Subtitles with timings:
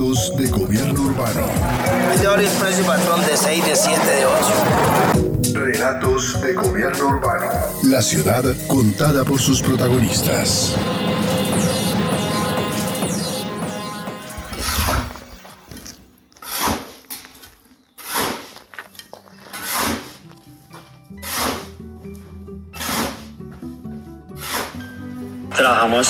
[0.00, 1.42] De gobierno urbano.
[2.14, 5.60] Es de hora y precio patrón de 6, de 7, de 8.
[5.60, 7.46] Relatos de gobierno urbano.
[7.82, 10.74] La ciudad contada por sus protagonistas.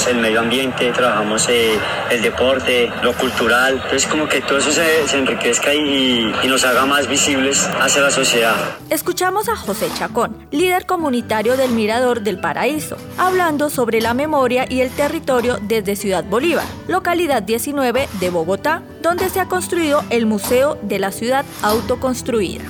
[0.06, 1.78] El medio ambiente, trabajamos eh,
[2.10, 7.08] el deporte, lo cultural, entonces como que todo eso se, enriquezca y nos haga más
[7.08, 8.56] visibles hacia la sociedad.
[8.90, 14.80] Escuchamos a José Chacón, líder comunitario del Mirador del Paraíso, hablando sobre la memoria y
[14.80, 20.78] el territorio desde Ciudad Bolívar, localidad 19 de Bogotá, donde se ha construido el Museo
[20.82, 22.64] de la Ciudad Autoconstruida.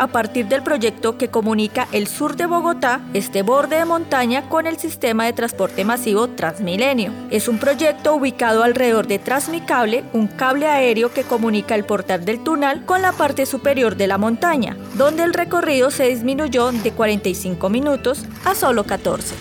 [0.00, 4.66] A partir del proyecto que comunica el sur de Bogotá, este borde de montaña, con
[4.66, 7.12] el sistema de transporte masivo Transmilenio.
[7.30, 12.42] Es un proyecto ubicado alrededor de Transmicable, un cable aéreo que comunica el portal del
[12.42, 17.68] Tunal con la parte superior de la montaña, donde el recorrido se disminuyó de 45
[17.68, 19.34] minutos a solo 14.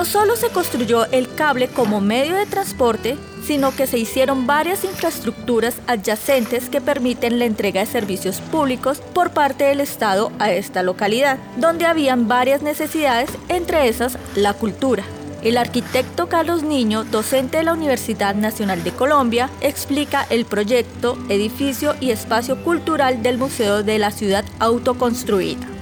[0.00, 4.82] No solo se construyó el cable como medio de transporte, sino que se hicieron varias
[4.82, 10.82] infraestructuras adyacentes que permiten la entrega de servicios públicos por parte del Estado a esta
[10.82, 15.04] localidad, donde habían varias necesidades, entre esas la cultura.
[15.42, 21.94] El arquitecto Carlos Niño, docente de la Universidad Nacional de Colombia, explica el proyecto, edificio
[22.00, 25.79] y espacio cultural del Museo de la Ciudad Autoconstruida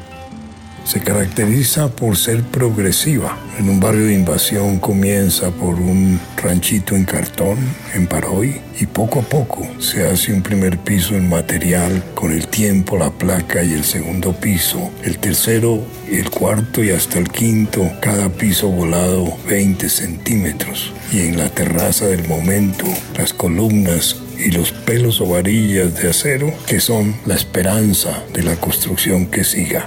[0.88, 3.36] se caracteriza por ser progresiva.
[3.58, 7.58] En un barrio de invasión comienza por un ranchito en cartón,
[7.94, 12.48] en Paroy, y poco a poco se hace un primer piso en material, con el
[12.48, 17.86] tiempo, la placa y el segundo piso, el tercero, el cuarto y hasta el quinto,
[18.00, 20.94] cada piso volado 20 centímetros.
[21.12, 22.86] Y en la terraza del momento,
[23.18, 28.56] las columnas y los pelos o varillas de acero que son la esperanza de la
[28.56, 29.86] construcción que siga.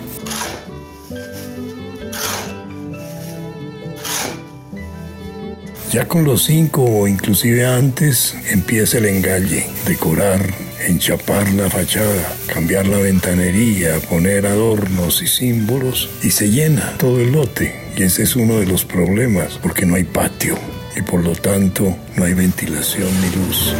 [5.91, 10.39] Ya con los cinco o inclusive antes empieza el engalle, decorar,
[10.87, 17.33] enchapar la fachada, cambiar la ventanería, poner adornos y símbolos y se llena todo el
[17.33, 17.75] lote.
[17.97, 20.57] Y ese es uno de los problemas porque no hay patio
[20.95, 23.73] y por lo tanto no hay ventilación ni luz.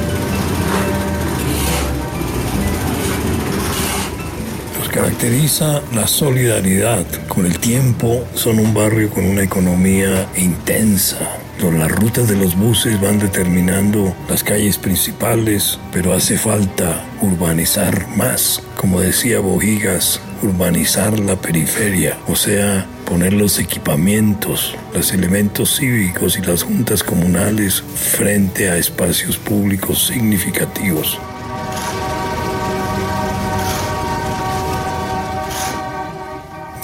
[4.92, 7.06] Caracteriza la solidaridad.
[7.30, 11.38] Con el tiempo son un barrio con una economía intensa,
[11.70, 18.64] las rutas de los buses van determinando las calles principales, pero hace falta urbanizar más.
[18.76, 26.42] Como decía Bojigas, urbanizar la periferia, o sea, poner los equipamientos, los elementos cívicos y
[26.42, 31.20] las juntas comunales frente a espacios públicos significativos.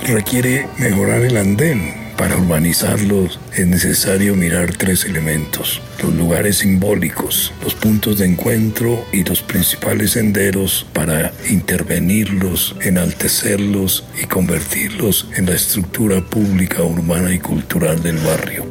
[0.05, 7.75] Requiere mejorar el andén, para urbanizarlos es necesario mirar tres elementos, los lugares simbólicos, los
[7.75, 16.21] puntos de encuentro y los principales senderos para intervenirlos, enaltecerlos y convertirlos en la estructura
[16.21, 18.66] pública, urbana y cultural del barrio.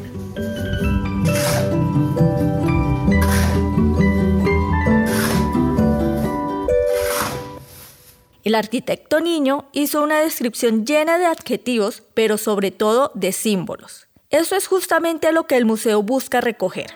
[8.46, 14.06] El arquitecto niño hizo una descripción llena de adjetivos, pero sobre todo de símbolos.
[14.30, 16.92] Eso es justamente lo que el museo busca recoger.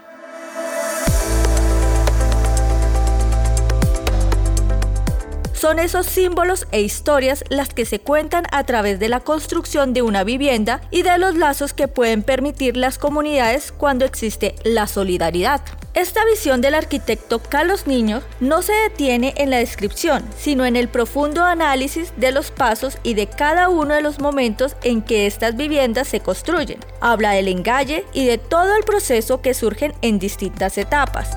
[5.52, 10.02] Son esos símbolos e historias las que se cuentan a través de la construcción de
[10.02, 15.62] una vivienda y de los lazos que pueden permitir las comunidades cuando existe la solidaridad.
[15.92, 20.88] Esta visión del arquitecto Carlos Niño no se detiene en la descripción, sino en el
[20.88, 25.56] profundo análisis de los pasos y de cada uno de los momentos en que estas
[25.56, 26.78] viviendas se construyen.
[27.00, 31.36] Habla del engalle y de todo el proceso que surgen en distintas etapas.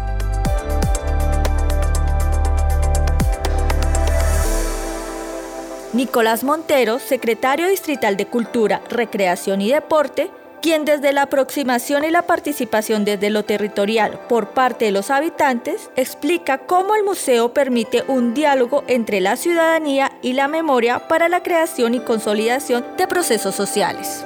[5.93, 10.29] Nicolás Montero, secretario distrital de Cultura, Recreación y Deporte,
[10.63, 15.91] quien desde la aproximación y la participación desde lo territorial por parte de los habitantes
[15.97, 21.43] explica cómo el museo permite un diálogo entre la ciudadanía y la memoria para la
[21.43, 24.25] creación y consolidación de procesos sociales.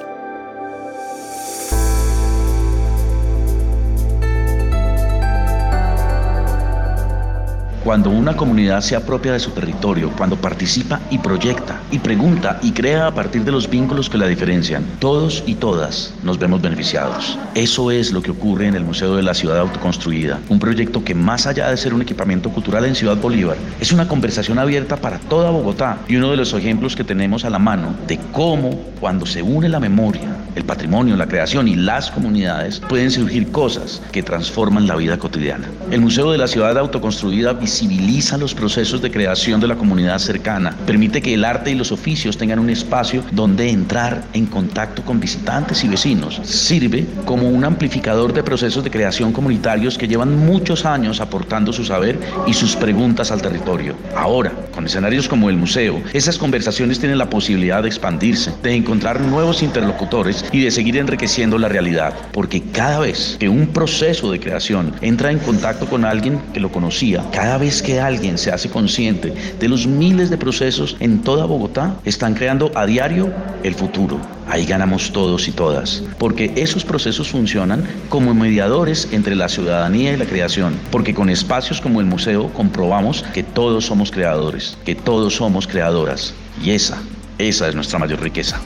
[7.88, 12.72] Cuando una comunidad se apropia de su territorio, cuando participa y proyecta y pregunta y
[12.72, 17.38] crea a partir de los vínculos que la diferencian, todos y todas nos vemos beneficiados.
[17.54, 21.14] Eso es lo que ocurre en el Museo de la Ciudad Autoconstruida, un proyecto que
[21.14, 25.18] más allá de ser un equipamiento cultural en Ciudad Bolívar, es una conversación abierta para
[25.18, 29.24] toda Bogotá y uno de los ejemplos que tenemos a la mano de cómo cuando
[29.24, 34.22] se une la memoria, el patrimonio, la creación y las comunidades, pueden surgir cosas que
[34.22, 35.68] transforman la vida cotidiana.
[35.90, 40.76] El Museo de la Ciudad Autoconstruida visibiliza los procesos de creación de la comunidad cercana,
[40.86, 45.20] permite que el arte y los oficios tengan un espacio donde entrar en contacto con
[45.20, 46.40] visitantes y vecinos.
[46.42, 51.84] Sirve como un amplificador de procesos de creación comunitarios que llevan muchos años aportando su
[51.84, 53.94] saber y sus preguntas al territorio.
[54.16, 59.20] Ahora, con escenarios como el museo, esas conversaciones tienen la posibilidad de expandirse, de encontrar
[59.20, 64.40] nuevos interlocutores y de seguir enriqueciendo la realidad, porque cada vez que un proceso de
[64.40, 68.68] creación entra en contacto con alguien que lo conocía, cada vez que alguien se hace
[68.68, 74.20] consciente de los miles de procesos en toda Bogotá, están creando a diario el futuro.
[74.48, 80.16] Ahí ganamos todos y todas, porque esos procesos funcionan como mediadores entre la ciudadanía y
[80.16, 85.34] la creación, porque con espacios como el museo comprobamos que todos somos creadores, que todos
[85.34, 86.98] somos creadoras, y esa,
[87.36, 88.58] esa es nuestra mayor riqueza.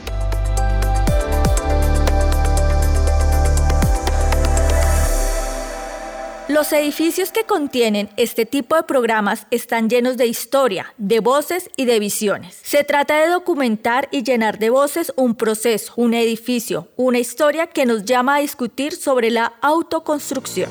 [6.62, 11.87] Los edificios que contienen este tipo de programas están llenos de historia, de voces y
[11.87, 12.56] de visiones.
[12.62, 17.85] Se trata de documentar y llenar de voces un proceso, un edificio, una historia que
[17.85, 20.70] nos llama a discutir sobre la autoconstrucción.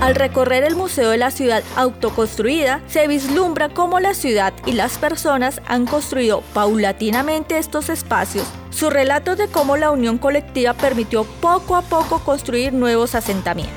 [0.00, 4.96] Al recorrer el Museo de la Ciudad Autoconstruida, se vislumbra cómo la ciudad y las
[4.96, 11.76] personas han construido paulatinamente estos espacios su relato de cómo la unión colectiva permitió poco
[11.76, 13.72] a poco construir nuevos asentamientos.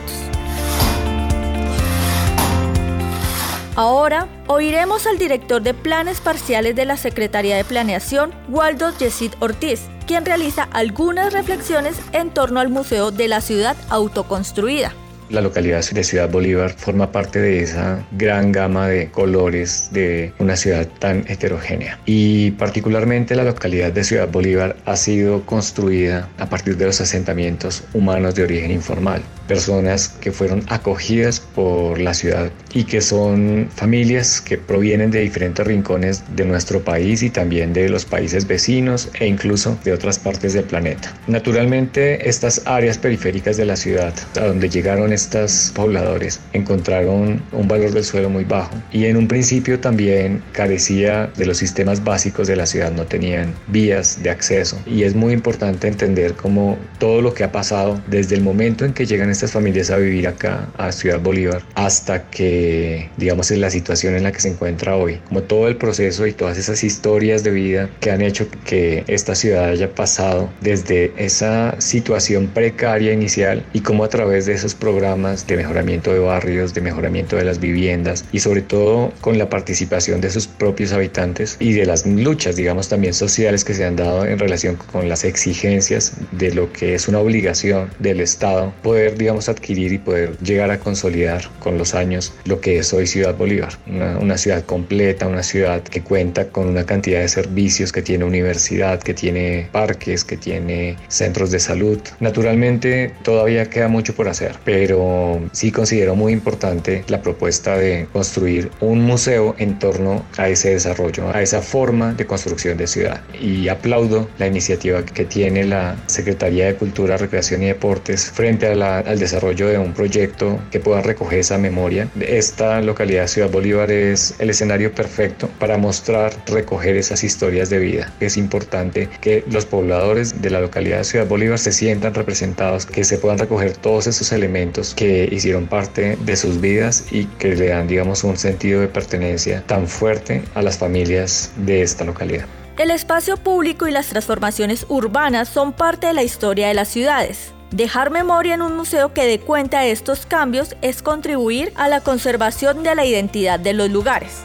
[3.78, 9.84] Ahora oiremos al director de planes parciales de la Secretaría de Planeación, Waldo Yesid Ortiz,
[10.06, 14.92] quien realiza algunas reflexiones en torno al Museo de la Ciudad Autoconstruida.
[15.30, 20.56] La localidad de Ciudad Bolívar forma parte de esa gran gama de colores de una
[20.56, 22.00] ciudad tan heterogénea.
[22.06, 27.84] Y particularmente la localidad de Ciudad Bolívar ha sido construida a partir de los asentamientos
[27.94, 29.22] humanos de origen informal.
[29.50, 35.66] Personas que fueron acogidas por la ciudad y que son familias que provienen de diferentes
[35.66, 40.54] rincones de nuestro país y también de los países vecinos e incluso de otras partes
[40.54, 41.12] del planeta.
[41.26, 47.92] Naturalmente, estas áreas periféricas de la ciudad, a donde llegaron estos pobladores encontraron un valor
[47.92, 52.56] del suelo muy bajo y en un principio también carecía de los sistemas básicos de
[52.56, 57.34] la ciudad, no tenían vías de acceso y es muy importante entender cómo todo lo
[57.34, 60.92] que ha pasado desde el momento en que llegan estas familias a vivir acá a
[60.92, 65.44] Ciudad Bolívar hasta que digamos es la situación en la que se encuentra hoy, como
[65.44, 69.70] todo el proceso y todas esas historias de vida que han hecho que esta ciudad
[69.70, 75.56] haya pasado desde esa situación precaria inicial y cómo a través de esos programas de
[75.56, 80.32] mejoramiento de barrios, de mejoramiento de las viviendas y sobre todo con la participación de
[80.32, 84.38] sus propios habitantes y de las luchas, digamos, también sociales que se han dado en
[84.38, 89.94] relación con las exigencias de lo que es una obligación del Estado poder, digamos, adquirir
[89.94, 94.18] y poder llegar a consolidar con los años lo que es hoy Ciudad Bolívar, una,
[94.18, 99.02] una ciudad completa, una ciudad que cuenta con una cantidad de servicios, que tiene universidad,
[99.02, 102.00] que tiene parques, que tiene centros de salud.
[102.20, 108.72] Naturalmente todavía queda mucho por hacer, pero sí considero muy importante la propuesta de construir
[108.80, 113.22] un museo en torno a ese desarrollo, a esa forma de construcción de ciudad.
[113.40, 119.19] Y aplaudo la iniciativa que tiene la Secretaría de Cultura, Recreación y Deportes frente al
[119.20, 122.08] el desarrollo de un proyecto que pueda recoger esa memoria.
[122.22, 128.14] Esta localidad Ciudad Bolívar es el escenario perfecto para mostrar, recoger esas historias de vida.
[128.22, 133.04] Es importante que los pobladores de la localidad de Ciudad Bolívar se sientan representados, que
[133.04, 137.68] se puedan recoger todos esos elementos que hicieron parte de sus vidas y que le
[137.68, 142.46] dan, digamos, un sentido de pertenencia tan fuerte a las familias de esta localidad.
[142.78, 147.54] El espacio público y las transformaciones urbanas son parte de la historia de las ciudades.
[147.72, 152.02] Dejar memoria en un museo que dé cuenta de estos cambios es contribuir a la
[152.02, 154.44] conservación de la identidad de los lugares.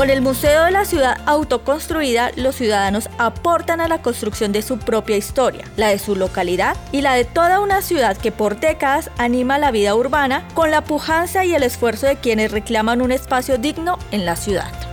[0.00, 4.78] Con el Museo de la Ciudad autoconstruida, los ciudadanos aportan a la construcción de su
[4.78, 9.10] propia historia, la de su localidad y la de toda una ciudad que por décadas
[9.18, 13.58] anima la vida urbana con la pujanza y el esfuerzo de quienes reclaman un espacio
[13.58, 14.89] digno en la ciudad.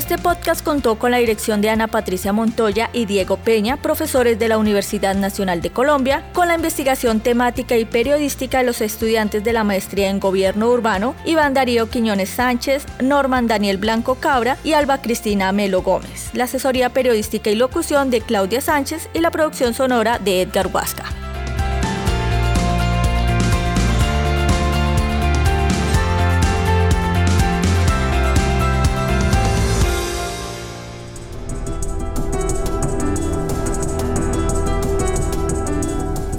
[0.00, 4.48] Este podcast contó con la dirección de Ana Patricia Montoya y Diego Peña, profesores de
[4.48, 9.52] la Universidad Nacional de Colombia, con la investigación temática y periodística de los estudiantes de
[9.52, 15.02] la maestría en Gobierno Urbano, Iván Darío Quiñones Sánchez, Norman Daniel Blanco Cabra y Alba
[15.02, 20.18] Cristina Melo Gómez, la asesoría periodística y locución de Claudia Sánchez y la producción sonora
[20.18, 21.09] de Edgar Huasca.